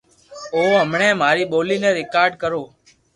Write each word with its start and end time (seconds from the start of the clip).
ھو 0.51 0.61
ھمڙي 0.83 1.09
ماري 1.21 1.43
ڀولي 1.51 1.77
ني 1.83 1.89
ريڪارڌ 1.99 2.31
ڪرو 2.41 2.61